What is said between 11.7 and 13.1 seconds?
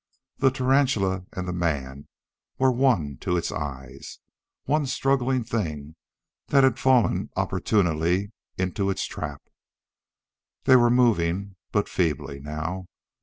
but feebly, now.